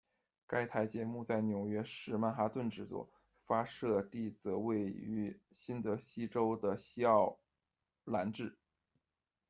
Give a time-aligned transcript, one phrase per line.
[0.47, 3.07] 该台节目在纽约市曼哈顿制作，
[3.45, 7.37] 发射地则位于新泽西州的西奥
[8.05, 8.57] 兰治。